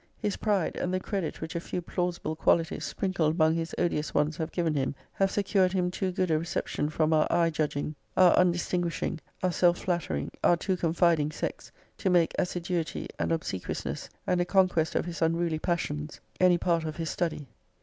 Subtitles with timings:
[0.17, 4.15] His pride, and the credit which a >>> few plausible qualities, sprinkled among his odious
[4.15, 7.93] ones, have given him, have secured him too good a reception from our eye judging,
[8.17, 14.09] our undistinguish ing, our self flattering, our too confiding sex, to make assiduity and obsequiousness,
[14.25, 17.45] and a conquest of his unruly passions, any part of his study.